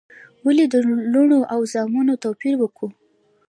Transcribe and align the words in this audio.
ولي 0.45 0.65
د 0.73 0.75
لوڼو 1.13 1.39
او 1.53 1.59
زامنو 1.73 2.15
توپیر 2.23 2.53
وکو؟ 2.59 2.87